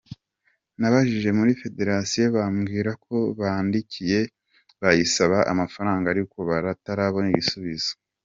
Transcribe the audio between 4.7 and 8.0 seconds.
bayisaba amafaranga ariko batarabona igisubizo.